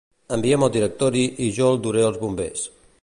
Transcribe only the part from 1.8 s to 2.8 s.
duré als bombers.